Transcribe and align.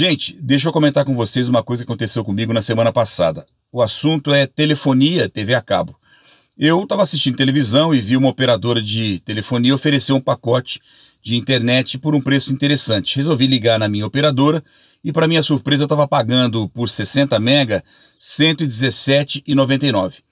Gente, 0.00 0.36
deixa 0.40 0.68
eu 0.68 0.72
comentar 0.72 1.04
com 1.04 1.12
vocês 1.12 1.48
uma 1.48 1.60
coisa 1.60 1.82
que 1.82 1.90
aconteceu 1.90 2.24
comigo 2.24 2.52
na 2.52 2.62
semana 2.62 2.92
passada. 2.92 3.44
O 3.72 3.82
assunto 3.82 4.32
é 4.32 4.46
telefonia, 4.46 5.28
TV 5.28 5.56
a 5.56 5.60
cabo. 5.60 5.98
Eu 6.56 6.84
estava 6.84 7.02
assistindo 7.02 7.36
televisão 7.36 7.92
e 7.92 8.00
vi 8.00 8.16
uma 8.16 8.28
operadora 8.28 8.80
de 8.80 9.18
telefonia 9.24 9.74
oferecer 9.74 10.12
um 10.12 10.20
pacote 10.20 10.80
de 11.20 11.34
internet 11.34 11.98
por 11.98 12.14
um 12.14 12.20
preço 12.20 12.52
interessante. 12.52 13.16
Resolvi 13.16 13.48
ligar 13.48 13.76
na 13.76 13.88
minha 13.88 14.06
operadora 14.06 14.62
e, 15.02 15.12
para 15.12 15.26
minha 15.26 15.42
surpresa, 15.42 15.82
eu 15.82 15.86
estava 15.86 16.06
pagando 16.06 16.68
por 16.68 16.88
60 16.88 17.36
mega 17.40 17.78
R$ 17.78 18.54
117,99. 18.54 20.22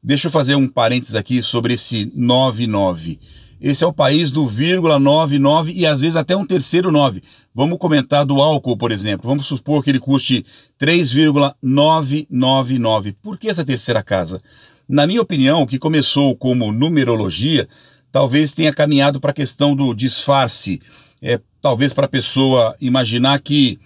Deixa 0.00 0.28
eu 0.28 0.30
fazer 0.30 0.54
um 0.54 0.68
parênteses 0.68 1.16
aqui 1.16 1.42
sobre 1.42 1.74
esse 1.74 2.12
99. 2.14 3.18
Esse 3.60 3.84
é 3.84 3.86
o 3.86 3.92
país 3.92 4.30
do 4.30 4.46
vírgula 4.46 4.98
99 4.98 5.72
e 5.72 5.84
às 5.84 6.00
vezes 6.00 6.16
até 6.16 6.34
um 6.34 6.46
terceiro 6.46 6.90
9. 6.90 7.22
Vamos 7.54 7.76
comentar 7.78 8.24
do 8.24 8.40
álcool, 8.40 8.78
por 8.78 8.90
exemplo. 8.90 9.28
Vamos 9.28 9.46
supor 9.46 9.84
que 9.84 9.90
ele 9.90 10.00
custe 10.00 10.46
3,999. 10.78 13.12
Por 13.20 13.36
que 13.36 13.50
essa 13.50 13.62
terceira 13.62 14.02
casa? 14.02 14.40
Na 14.88 15.06
minha 15.06 15.20
opinião, 15.20 15.60
o 15.60 15.66
que 15.66 15.78
começou 15.78 16.34
como 16.34 16.72
numerologia, 16.72 17.68
talvez 18.10 18.52
tenha 18.52 18.72
caminhado 18.72 19.20
para 19.20 19.30
a 19.30 19.34
questão 19.34 19.76
do 19.76 19.92
disfarce. 19.92 20.80
É, 21.20 21.38
talvez 21.60 21.92
para 21.92 22.06
a 22.06 22.08
pessoa 22.08 22.74
imaginar 22.80 23.38
que 23.40 23.78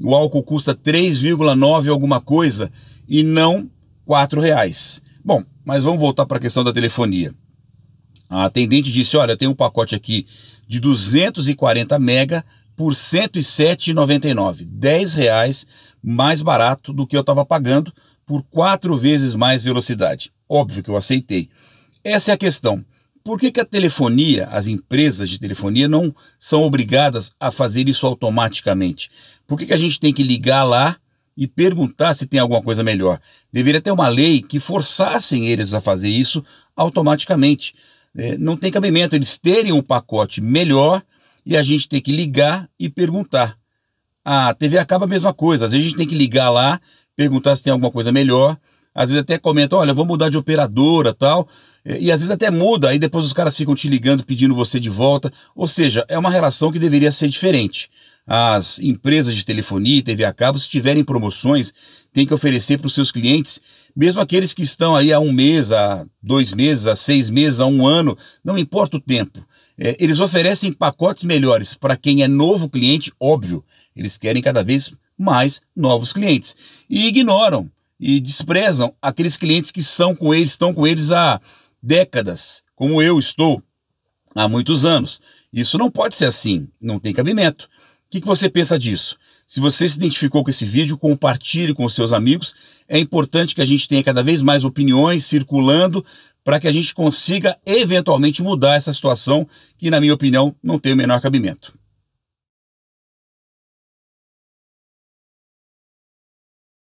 o 0.00 0.14
álcool 0.14 0.42
custa 0.42 0.74
3,9 0.74 1.90
alguma 1.90 2.18
coisa 2.18 2.72
e 3.06 3.22
não 3.22 3.68
4 4.06 4.40
reais. 4.40 5.02
Bom, 5.22 5.44
mas 5.66 5.84
vamos 5.84 6.00
voltar 6.00 6.24
para 6.24 6.38
a 6.38 6.40
questão 6.40 6.64
da 6.64 6.72
telefonia. 6.72 7.34
A 8.28 8.44
atendente 8.44 8.92
disse: 8.92 9.16
Olha, 9.16 9.36
tem 9.36 9.48
um 9.48 9.54
pacote 9.54 9.94
aqui 9.94 10.26
de 10.66 10.80
240 10.80 11.98
mega 11.98 12.44
por 12.76 12.92
R$ 12.92 12.94
107,99. 12.94 14.64
10 14.64 15.14
reais 15.14 15.66
mais 16.02 16.42
barato 16.42 16.92
do 16.92 17.06
que 17.06 17.16
eu 17.16 17.22
estava 17.22 17.44
pagando 17.44 17.92
por 18.24 18.42
quatro 18.44 18.96
vezes 18.96 19.34
mais 19.34 19.62
velocidade. 19.62 20.30
Óbvio 20.48 20.82
que 20.82 20.90
eu 20.90 20.96
aceitei. 20.96 21.48
Essa 22.04 22.30
é 22.30 22.34
a 22.34 22.38
questão. 22.38 22.84
Por 23.24 23.38
que, 23.38 23.50
que 23.50 23.60
a 23.60 23.64
telefonia, 23.64 24.46
as 24.46 24.68
empresas 24.68 25.28
de 25.28 25.38
telefonia, 25.38 25.88
não 25.88 26.14
são 26.38 26.62
obrigadas 26.62 27.32
a 27.38 27.50
fazer 27.50 27.88
isso 27.88 28.06
automaticamente? 28.06 29.10
Por 29.46 29.58
que, 29.58 29.66
que 29.66 29.74
a 29.74 29.78
gente 29.78 30.00
tem 30.00 30.14
que 30.14 30.22
ligar 30.22 30.64
lá 30.64 30.96
e 31.36 31.46
perguntar 31.46 32.14
se 32.14 32.26
tem 32.26 32.40
alguma 32.40 32.62
coisa 32.62 32.82
melhor? 32.82 33.20
Deveria 33.52 33.82
ter 33.82 33.90
uma 33.90 34.08
lei 34.08 34.40
que 34.40 34.58
forçassem 34.58 35.48
eles 35.48 35.74
a 35.74 35.80
fazer 35.80 36.08
isso 36.08 36.44
automaticamente. 36.76 37.74
É, 38.16 38.36
não 38.38 38.56
tem 38.56 38.70
cabimento 38.70 39.14
eles 39.14 39.38
terem 39.38 39.72
um 39.72 39.82
pacote 39.82 40.40
melhor 40.40 41.02
e 41.44 41.56
a 41.56 41.62
gente 41.62 41.88
tem 41.88 42.00
que 42.00 42.12
ligar 42.12 42.68
e 42.78 42.88
perguntar. 42.88 43.56
A 44.24 44.52
TV 44.52 44.78
acaba 44.78 45.04
a 45.04 45.08
mesma 45.08 45.32
coisa. 45.32 45.64
Às 45.66 45.72
vezes 45.72 45.86
a 45.86 45.88
gente 45.88 45.98
tem 45.98 46.06
que 46.06 46.14
ligar 46.14 46.50
lá, 46.50 46.80
perguntar 47.16 47.56
se 47.56 47.64
tem 47.64 47.72
alguma 47.72 47.90
coisa 47.90 48.12
melhor. 48.12 48.58
Às 48.98 49.10
vezes 49.10 49.22
até 49.22 49.38
comenta, 49.38 49.76
olha, 49.76 49.94
vou 49.94 50.04
mudar 50.04 50.28
de 50.28 50.38
operadora 50.38 51.14
tal. 51.14 51.48
É, 51.84 51.98
e 52.00 52.10
às 52.10 52.20
vezes 52.20 52.30
até 52.30 52.50
muda, 52.50 52.90
aí 52.90 52.98
depois 52.98 53.24
os 53.24 53.32
caras 53.32 53.56
ficam 53.56 53.74
te 53.74 53.88
ligando, 53.88 54.24
pedindo 54.24 54.54
você 54.54 54.80
de 54.80 54.90
volta. 54.90 55.32
Ou 55.54 55.68
seja, 55.68 56.04
é 56.08 56.18
uma 56.18 56.30
relação 56.30 56.72
que 56.72 56.78
deveria 56.78 57.12
ser 57.12 57.28
diferente. 57.28 57.90
As 58.26 58.78
empresas 58.78 59.34
de 59.34 59.44
telefonia 59.44 59.98
e 59.98 60.02
TV 60.02 60.24
a 60.24 60.32
cabo, 60.32 60.58
se 60.58 60.68
tiverem 60.68 61.02
promoções, 61.02 61.72
têm 62.12 62.26
que 62.26 62.34
oferecer 62.34 62.76
para 62.78 62.86
os 62.86 62.94
seus 62.94 63.10
clientes 63.10 63.60
mesmo 63.98 64.20
aqueles 64.20 64.54
que 64.54 64.62
estão 64.62 64.94
aí 64.94 65.12
há 65.12 65.18
um 65.18 65.32
mês, 65.32 65.72
há 65.72 66.06
dois 66.22 66.54
meses, 66.54 66.86
há 66.86 66.94
seis 66.94 67.28
meses, 67.28 67.58
há 67.58 67.66
um 67.66 67.84
ano, 67.84 68.16
não 68.44 68.56
importa 68.56 68.96
o 68.96 69.00
tempo. 69.00 69.44
É, 69.76 69.96
eles 69.98 70.20
oferecem 70.20 70.72
pacotes 70.72 71.24
melhores 71.24 71.74
para 71.74 71.96
quem 71.96 72.22
é 72.22 72.28
novo 72.28 72.68
cliente, 72.68 73.12
óbvio. 73.18 73.64
Eles 73.96 74.16
querem 74.16 74.40
cada 74.40 74.62
vez 74.62 74.92
mais 75.18 75.60
novos 75.74 76.12
clientes. 76.12 76.54
E 76.88 77.08
ignoram 77.08 77.68
e 77.98 78.20
desprezam 78.20 78.94
aqueles 79.02 79.36
clientes 79.36 79.70
que 79.70 79.82
são 79.82 80.14
com 80.14 80.34
eles, 80.34 80.52
estão 80.52 80.72
com 80.72 80.86
eles 80.86 81.10
há 81.12 81.40
décadas, 81.82 82.62
como 82.74 83.02
eu 83.02 83.18
estou 83.18 83.62
há 84.34 84.48
muitos 84.48 84.84
anos. 84.84 85.20
Isso 85.52 85.78
não 85.78 85.90
pode 85.90 86.16
ser 86.16 86.26
assim, 86.26 86.68
não 86.80 86.98
tem 86.98 87.12
cabimento. 87.12 87.64
O 87.64 88.10
que, 88.10 88.20
que 88.20 88.26
você 88.26 88.48
pensa 88.48 88.78
disso? 88.78 89.18
Se 89.46 89.60
você 89.60 89.88
se 89.88 89.96
identificou 89.96 90.44
com 90.44 90.50
esse 90.50 90.64
vídeo, 90.64 90.98
compartilhe 90.98 91.74
com 91.74 91.88
seus 91.88 92.12
amigos. 92.12 92.54
É 92.86 92.98
importante 92.98 93.54
que 93.54 93.62
a 93.62 93.64
gente 93.64 93.88
tenha 93.88 94.04
cada 94.04 94.22
vez 94.22 94.40
mais 94.42 94.64
opiniões 94.64 95.24
circulando 95.24 96.04
para 96.44 96.58
que 96.58 96.68
a 96.68 96.72
gente 96.72 96.94
consiga 96.94 97.58
eventualmente 97.66 98.42
mudar 98.42 98.76
essa 98.76 98.92
situação 98.92 99.46
que, 99.76 99.90
na 99.90 100.00
minha 100.00 100.14
opinião, 100.14 100.54
não 100.62 100.78
tem 100.78 100.92
o 100.92 100.96
menor 100.96 101.20
cabimento. 101.20 101.77